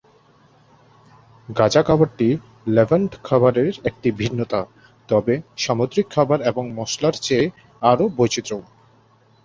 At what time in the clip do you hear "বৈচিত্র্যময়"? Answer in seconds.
8.17-8.69